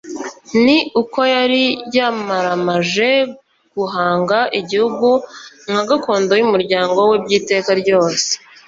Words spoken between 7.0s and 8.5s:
we by’iteka ryose